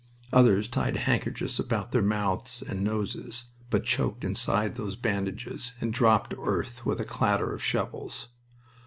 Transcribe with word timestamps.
Others 0.33 0.67
tied 0.67 0.95
handkerchiefs 0.97 1.59
about 1.59 1.91
their 1.91 2.01
mouths 2.01 2.63
and 2.67 2.83
noses, 2.83 3.45
but 3.69 3.83
choked 3.83 4.23
inside 4.23 4.73
those 4.73 4.95
bandages, 4.95 5.73
and 5.79 5.93
dropped 5.93 6.31
to 6.31 6.43
earth 6.43 6.83
with 6.87 6.99
a 6.99 7.05
clatter 7.05 7.53
of 7.53 7.61
shovels. 7.63 8.29